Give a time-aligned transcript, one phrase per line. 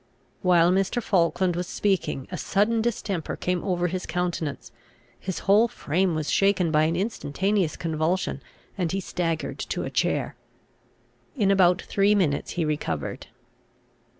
[0.41, 0.99] While Mr.
[0.99, 4.71] Falkland was speaking a sudden distemper came over his countenance,
[5.19, 8.41] his whole frame was shaken by an instantaneous convulsion,
[8.79, 10.35] and he staggered to a chair.
[11.35, 13.27] In about three minutes he recovered.